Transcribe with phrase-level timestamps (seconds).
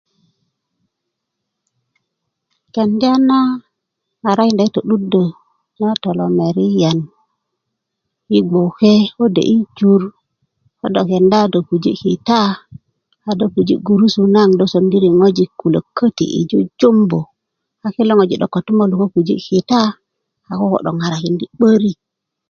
[2.73, 3.39] kends na
[4.23, 5.23] ŋarakinda yi to'ddö
[5.79, 6.99] na tolomeriyan
[8.31, 10.01] yi gboke kode' yi jur
[10.79, 12.39] ko do kenda a dk puji kenda
[13.29, 17.19] a do puji' gurudu nagoŋ do sondiri ŋojik köluk köti yi sukulu yi jujumbu
[17.85, 19.81] a kilo ŋojik 'dok kotumolu ko puji kita
[20.49, 21.99] a koko 'dok ko ŋarakindi 'börik